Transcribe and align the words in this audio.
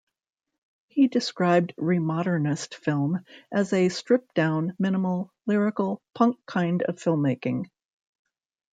He 0.87 1.07
described 1.07 1.75
Remodernist 1.77 2.73
film 2.73 3.23
as 3.51 3.71
a 3.71 3.89
"stripped 3.89 4.33
down, 4.33 4.73
minimal, 4.79 5.31
lyrical, 5.45 6.01
punk 6.15 6.37
kind 6.47 6.81
of 6.81 6.95
filmmaking". 6.95 7.67